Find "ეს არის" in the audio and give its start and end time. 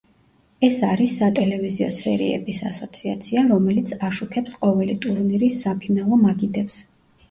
0.67-1.17